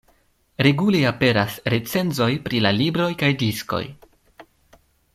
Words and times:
Regule 0.67 1.01
aperas 1.09 1.57
recenzoj 1.75 2.31
pri 2.49 2.63
la 2.67 2.73
libroj 2.81 3.11
kaj 3.23 3.31
diskoj. 3.45 3.83